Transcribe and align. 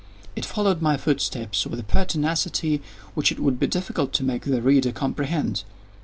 It 0.35 0.45
followed 0.45 0.81
my 0.81 0.97
footsteps 0.97 1.67
with 1.67 1.79
a 1.79 1.83
pertinacity 1.83 2.81
which 3.13 3.31
it 3.31 3.39
would 3.39 3.59
be 3.59 3.67
difficult 3.67 4.13
to 4.13 4.23
make 4.23 4.45
the 4.45 4.59
reader 4.59 4.91
comprehend. 4.91 5.63